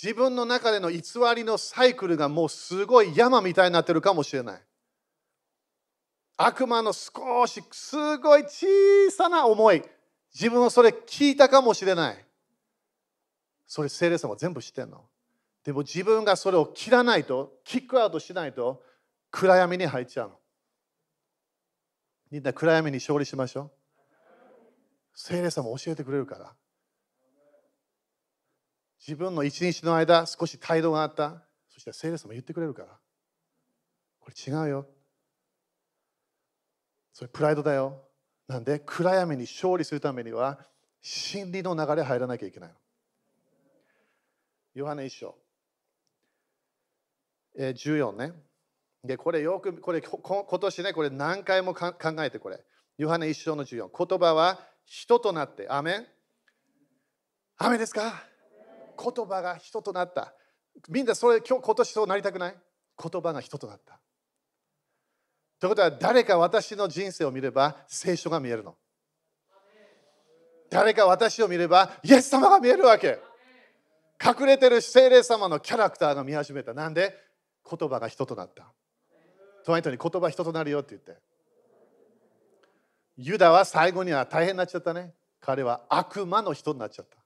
[0.00, 1.02] 自分の中での偽
[1.34, 4.62] りのサイクルがもうすごい山みたいになってるかもしれない。
[6.36, 9.82] 悪魔の少しすごい小さな思い、
[10.32, 12.24] 自分はそれ聞いたかもしれない。
[13.66, 15.04] それ聖霊様全部知ってんの？
[15.64, 18.82] でも自分がそれを切らないと、キックアウトしないと
[19.32, 20.38] 暗闇に入っちゃうの。
[22.30, 23.70] みんな暗闇に勝利しましょう。
[25.20, 26.54] 聖霊様教えてくれるから。
[29.04, 31.42] 自分の一日の間、少し態度があった。
[31.68, 32.88] そして聖霊様言ってくれるから。
[34.20, 34.86] これ違うよ。
[37.12, 38.00] それプライドだよ。
[38.46, 40.60] なんで暗闇に勝利するためには
[41.02, 42.70] 真理の流れ入らなきゃいけない。
[44.74, 45.34] ヨハネ一章。
[47.58, 48.34] え14ね。
[49.02, 52.64] で、これよく、これ今年ね、これ何回も考えてこれ。
[52.98, 53.88] ヨハネ一章の14。
[54.06, 56.06] 言葉は人となって、アメン
[57.58, 58.24] アメですか？
[58.96, 60.32] 言葉が人となった。
[60.88, 62.56] みんなそれ今日今年そうなりたくない？
[63.00, 64.00] 言葉が人となった。
[65.60, 68.76] ということは誰か私の人生を見れば聖書が見えるの。
[70.70, 73.18] 誰か私を見ればイエス様が見えるわけ。
[74.24, 76.72] 隠れてる聖霊様のキャラクターが見始めた。
[76.72, 77.14] なんで？
[77.68, 78.72] 言葉が人となった。
[79.64, 81.20] 隣人に言葉人となるよって言って。
[83.18, 85.12] ユダは最後には大変になっちゃったね。
[85.40, 87.16] 彼は悪魔の人になっちゃった。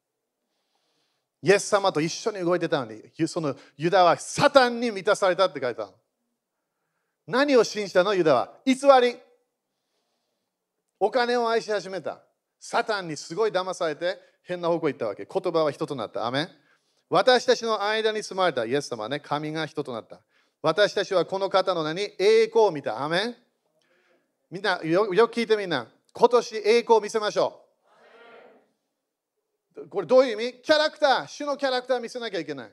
[1.43, 5.93] イエス様と一緒に動いてたのに、そのユダはサタンに満たされたって書いてある。
[7.27, 8.15] 何を信じたの？
[8.15, 9.17] ユダは偽り。
[10.99, 12.23] お金を愛し始めた。
[12.59, 15.29] サタンにすごい騙されて変な方向行ったわけ。
[15.31, 16.27] 言葉は人となった。
[16.27, 16.49] アメン
[17.11, 20.21] 私たちの間に住まれたイエス様はね、神が人となった。
[20.63, 23.03] 私たちはこの方の名に栄光を見た。
[23.03, 23.37] アメン
[24.53, 25.87] みんなよ、よく聞いてみんな。
[26.13, 27.65] 今年栄光を見せましょ
[29.75, 29.89] う。
[29.89, 30.61] これどういう意味？
[30.63, 32.73] キャラクター、主のキャラクターを見せなきゃいけない。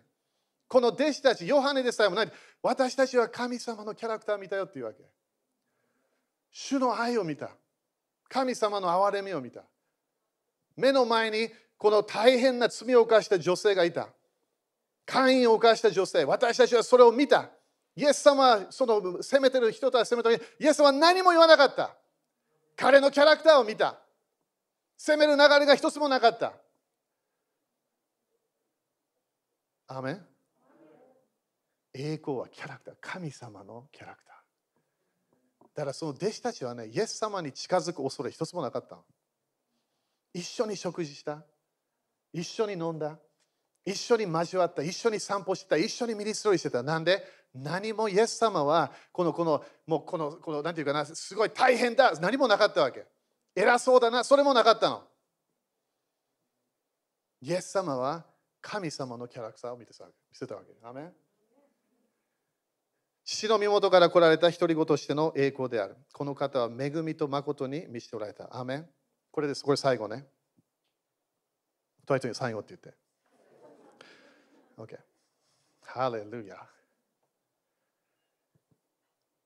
[0.68, 2.32] この弟子たち、ヨハネでさえもない。
[2.62, 5.06] 私たちは神様のキャラクターを見たよっていうわけ。
[6.52, 7.50] 主の愛を見た。
[8.28, 9.64] 神様の憐れみを見た。
[10.76, 14.10] 目の前にこの大変な罪を犯した女性がいた。
[15.06, 16.26] 会員を犯した女性。
[16.26, 17.50] 私たちはそれを見た。
[17.96, 21.96] イエス様はその責めてる人たち責めた時イエス様は何も言わなかった。
[22.76, 24.00] 彼のキャラクターを見た。
[24.98, 26.54] 責める流れが一つもなかった。
[29.88, 30.26] アメン
[31.94, 32.96] 栄光はキャラクター。
[33.02, 35.68] 神様のキャラクター。
[35.76, 38.98] だからその弟子たちはね、イエス様に近づく恐れ一つもなかった。
[40.34, 41.44] 一緒に食事した。
[42.32, 43.18] 一緒に飲んだ。
[43.90, 44.84] 一緒に交わった。
[44.84, 45.78] 一緒に散歩してた。
[45.78, 46.84] 一緒にミニストリーしてた。
[46.84, 47.24] なんで？
[47.56, 52.14] 何もイエス様はこの、この、もうこの、この、なんていうかな、すごい大変だ。
[52.20, 53.06] 何もなかったわけ。
[53.56, 54.24] 偉そうだな。
[54.24, 55.04] それもなかったの。
[57.42, 58.24] イエス様は
[58.62, 60.10] 神様のキャラクターを見てたわ
[60.62, 60.76] け。
[60.84, 61.14] アメン
[63.26, 65.96] 父の身元から来られた独り子としての栄光である。
[66.14, 68.56] この方は恵みと誠に満ちておられた。
[68.56, 68.90] アメン
[69.32, 69.64] これです。
[69.64, 70.26] これ最後ね。
[72.06, 72.94] トイトに最後って言って。
[74.80, 74.98] OK。
[75.82, 76.56] ハレルヤ。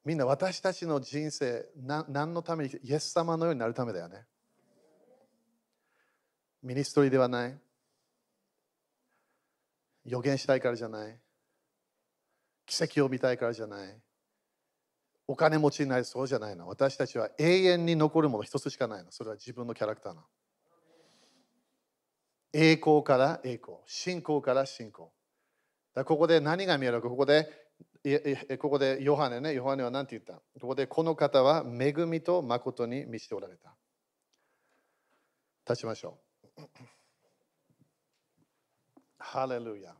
[0.06, 4.26] みんな私たちの人生な、何のためにイエス様のようになるためだよね。
[6.62, 7.58] ミニストリーではない。
[10.06, 11.18] 予言したいからじゃない。
[12.66, 13.98] 奇跡を見たいからじゃない。
[15.26, 16.68] お金持ちになりそうじゃないの。
[16.68, 19.12] 私たちは永遠に残るもの一つしかないの。
[19.12, 20.22] それは自分のキャラクターの。
[22.52, 25.12] 栄光から栄光、信仰から信仰。
[25.94, 27.48] だここで何が見えるか、ここで、
[28.60, 30.42] ここでヨハネね、ヨハネは何て言った？
[30.60, 33.76] ここでこの方は恵みと誠に満ちておられた。
[35.70, 36.20] 立ちましょ
[36.58, 36.62] う。
[39.20, 39.96] ハレルヤ。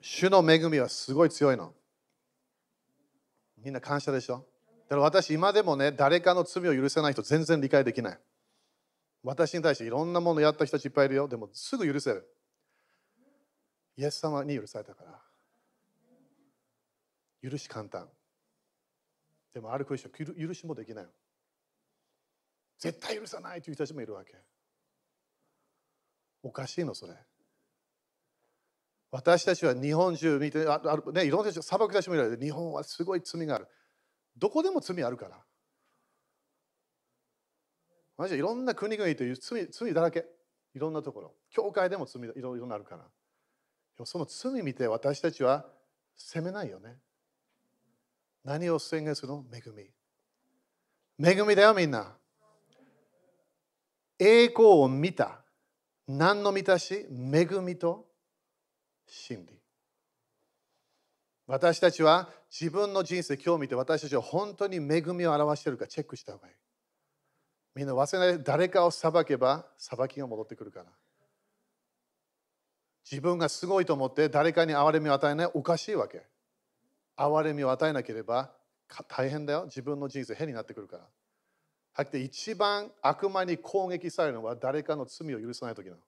[0.00, 1.72] 主の恵みはすごい強いの。
[3.58, 4.46] みんな感謝でしょ？
[4.88, 8.18] だから私今でもね、誰かの罪を許せない人全然理解できない。
[9.22, 11.26] 私に対していろんなものやった人たちいっぱいいるよ。
[11.26, 12.28] でもすぐ許せる。
[13.96, 15.20] イエス様に許されたから。
[17.50, 18.08] 許し簡単。
[19.54, 21.06] でもあるクリスチャン許しもできない。
[22.78, 24.34] 絶対許さないという人たちもいるわけ。
[26.42, 27.14] おかしいのそれ。
[29.10, 33.68] 私たちは日本中見て、ああね、いろんな人、砂漠たちもいる日本はすごい罪がある。
[34.36, 35.38] どこでも罪あるから。
[38.16, 40.26] マジでいろんな国々という罪罪だらけ。
[40.74, 41.34] いろんなところ。
[41.50, 44.04] 教会でも罪いろいろなるから。
[44.04, 45.66] その罪見て私たちは
[46.16, 46.98] 責めないよね。
[48.44, 49.44] 何を宣言するの？
[49.52, 51.26] 恵み。
[51.26, 52.16] 恵みだよみんな。
[54.18, 55.44] 栄光を見た。
[56.06, 57.06] 何の満たし？
[57.10, 58.06] 恵みと
[59.06, 59.58] 真理。
[61.46, 66.54] 私たちは自分の人生、今日見て私たちは本当に恵みを表しているかチェックした方がいい。
[67.74, 70.86] みんな忘れない誰かを裁けば裁きが戻ってくるから。
[73.10, 76.22] 自分がすごいと思って誰かに憐れみを与えないおかしいわけ。
[77.16, 78.50] 憐れみを与えなければ
[79.08, 79.64] 大変だよ。
[79.66, 81.02] 自分の人生変になってくるから。
[81.92, 85.98] はっきり一番悪魔に攻撃されるのは誰かの罪を許さないときなの。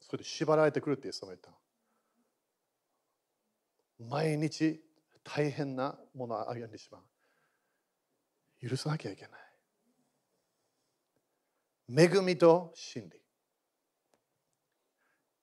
[0.00, 1.59] それで縛られてくるってイエス様言った。
[4.08, 4.80] 毎日
[5.22, 8.68] 大変なものを歩んでしまう。
[8.68, 9.30] 許さなきゃいけない。
[12.04, 13.20] 恵みと真理。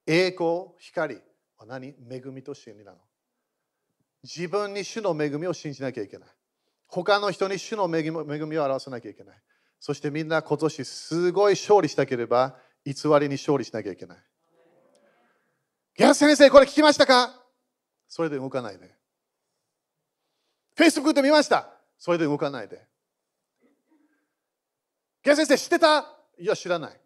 [0.06, 1.16] 栄光、光
[1.58, 1.88] は何？
[2.10, 2.98] 恵みと真理なの。
[4.24, 6.30] 自分に主の恵みを信じなきゃいけない。
[6.88, 9.42] 他の人に主の恵みを表さなきゃいけない。
[9.80, 12.56] そしてみんな今年すごい勝利したければ
[12.86, 14.18] 偽りに勝利しなきゃいけない。
[15.98, 17.44] ギャス先生、これ聞きましたか？
[18.08, 18.94] それで動かないで。
[20.76, 22.86] Facebook で見ましたそれで動かないで。
[25.24, 26.14] ギャス先生、知ってた？
[26.38, 27.00] いや、知らない。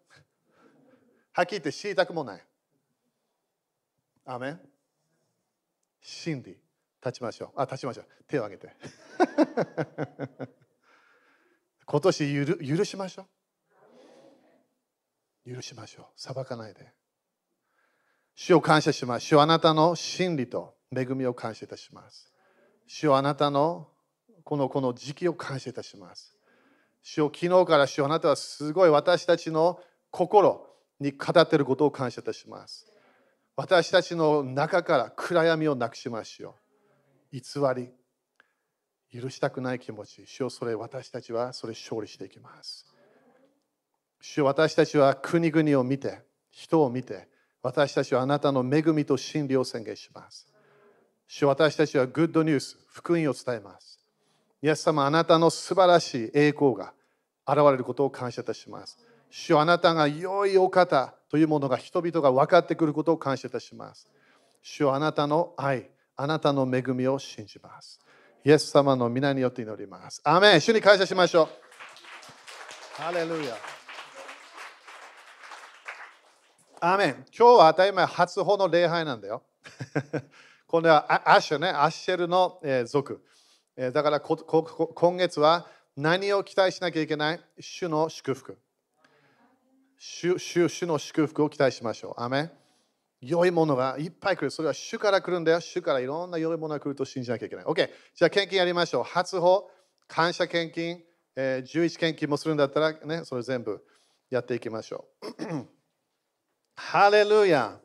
[1.32, 2.46] はっきり言って知りたくもない。
[4.26, 4.60] アメン？
[6.00, 6.58] 真理。
[7.04, 7.60] 立ちましょう。
[7.60, 8.06] あ、立ちましょう。
[8.28, 8.76] 手を挙げて。
[11.84, 13.26] 今年許許しましょ
[15.46, 15.54] う。
[15.54, 16.06] 許しましょう。
[16.16, 16.92] 裁かないで。
[18.34, 19.26] 主を感謝します。
[19.26, 22.32] 主あなたの真理と恵みを感謝いたします。
[22.86, 23.88] 主あなたの
[24.44, 26.36] このこの時期を感謝いたします。
[27.02, 29.80] 主を昨日から主あなたはすごい私たちの
[30.10, 30.68] 心
[31.00, 32.86] に語っていることを感謝いたします。
[33.56, 36.56] 私たちの中から暗闇をなくしましょ
[37.32, 37.36] う。
[37.36, 37.42] 偽
[37.74, 37.90] り、
[39.12, 42.86] 許したくない気持ち、主をそれ私たちはそれ勝利していきます。
[44.20, 46.20] 主を私たちは国々を見て、
[46.50, 47.28] 人を見て、
[47.62, 50.51] 私たちはあなたの恵みと真理を宣言します。
[51.26, 53.98] 主私たちはグッドニュース、福音を伝えます。
[54.62, 56.92] イエス様、あなたの素晴らしい栄光が
[57.46, 58.98] 現れることを感謝いたします。
[59.30, 64.06] 主あなたが良いお方というものが人々が分かってくることを感謝いたします。
[64.62, 67.98] 主あなたの愛、あなたの恵みを信じます。
[68.44, 70.20] イエス様の皆によって祈ります。
[70.24, 71.48] アメン主に感謝しましょう。
[73.02, 73.56] ハレルヤ。
[76.80, 79.42] アメン今日は当たり前初歩の礼拝なんだよ。
[80.72, 83.22] これはアッシュね、アッシェルの族。
[83.76, 85.66] だから今月は
[85.98, 87.40] 何を期待しなきゃいけない？
[87.60, 88.56] 主の祝福。
[89.98, 92.22] 主主主の祝福を期待しましょう。
[92.22, 92.50] アメ
[93.20, 94.50] 良いものがいっぱい来る。
[94.50, 95.60] それは主から来るんだよ。
[95.60, 97.64] 主からいろんな良いものが来ると信じなきゃいけない。
[97.66, 97.90] OK。
[98.14, 99.04] じゃあ献金やりましょう。
[99.04, 99.70] 初歩、
[100.08, 101.02] 感謝献金、
[101.36, 103.84] えー、11献金もするんだったらね、それ全部
[104.30, 105.68] やっていきましょう。
[106.76, 107.78] ハレルヤ。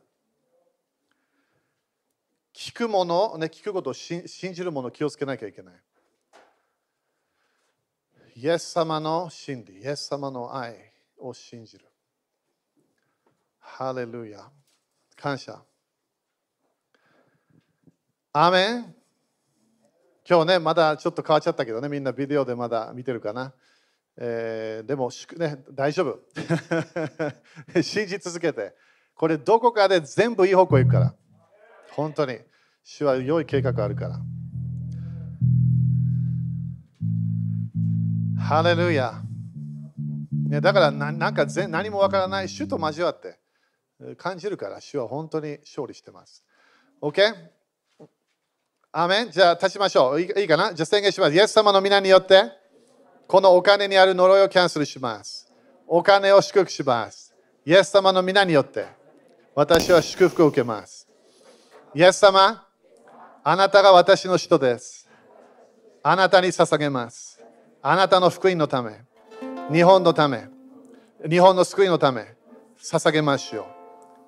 [2.68, 5.74] 聞くもの、ね、聞くことを信じるものを気をつけなきゃいけない。
[8.36, 10.76] イエス様の真理、イエス様の愛
[11.16, 11.86] を信じる。
[13.58, 14.50] ハレルヤ。
[15.16, 15.62] 感謝。
[18.34, 18.94] アメン
[20.28, 23.54] 今日ね、まだちょっと変わっちゃったけどね、みんなビデオでまだ見てるかな。
[24.18, 26.20] えー、でも、ね、大丈夫。
[27.80, 28.74] 信じ続けて。
[29.14, 31.14] これどこかで全部いい方向行くから。
[31.92, 32.38] 本当に。
[32.90, 34.18] 主は良い計画あるから。
[38.42, 39.12] ハレルヤ。
[40.48, 43.38] ね、だからななんか全何もわからない主と交わって
[44.16, 46.42] 感じるから主は本当に勝利してます。
[47.02, 47.20] OK?
[48.90, 49.32] アメン？
[49.32, 50.20] じゃあ立ちましょう。
[50.22, 50.72] いいかな？
[50.72, 51.34] じゃあ宣言します。
[51.34, 52.50] イエス様の皆によって
[53.26, 55.52] このお金にある呪いをキャンセルします。
[55.86, 57.34] お金を祝福します。
[57.66, 58.86] イエス様の皆によって
[59.54, 61.06] 私は祝福を受けます。
[61.94, 62.64] イエス様、
[63.44, 65.08] あなたが私の人です。
[66.02, 67.42] あなたに捧げます。
[67.82, 69.00] あなたの福音のため、
[69.72, 70.48] 日本のため、
[71.28, 72.34] 日本の救いのため、
[72.82, 73.64] 捧げましょう。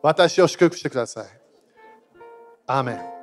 [0.03, 1.27] 私を祝福してください。
[2.67, 3.20] アーメン